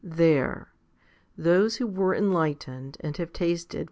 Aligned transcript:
8 0.03 0.09
There! 0.15 0.73
those 1.37 1.75
who 1.75 1.85
were 1.85 2.15
enlightened 2.15 2.97
and 3.01 3.15
have 3.17 3.31
tasted 3.31 3.69
fall 3.73 3.77
1 3.77 3.79
Col. 3.79 3.79